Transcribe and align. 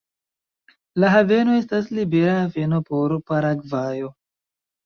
La 1.03 1.11
haveno 1.15 1.53
estas 1.59 1.91
libera 1.99 2.35
haveno 2.47 2.81
por 2.91 3.15
Paragvajo. 3.29 4.11